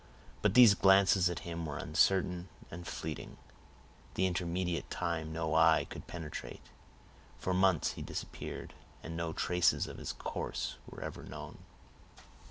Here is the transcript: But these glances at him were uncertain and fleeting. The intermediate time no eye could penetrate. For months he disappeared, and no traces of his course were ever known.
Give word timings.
But 0.41 0.55
these 0.55 0.73
glances 0.73 1.29
at 1.29 1.41
him 1.45 1.63
were 1.67 1.77
uncertain 1.77 2.49
and 2.71 2.87
fleeting. 2.87 3.37
The 4.15 4.25
intermediate 4.25 4.89
time 4.89 5.31
no 5.31 5.53
eye 5.53 5.85
could 5.87 6.07
penetrate. 6.07 6.65
For 7.37 7.53
months 7.53 7.91
he 7.91 8.01
disappeared, 8.01 8.73
and 9.03 9.15
no 9.15 9.31
traces 9.31 9.85
of 9.85 9.99
his 9.99 10.13
course 10.13 10.77
were 10.89 11.01
ever 11.03 11.21
known. 11.21 11.59